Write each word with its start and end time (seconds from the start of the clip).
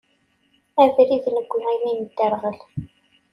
Abrid 0.81 1.11
newwi 1.33 1.69
imi 1.75 1.91
nedderɣel. 1.97 2.57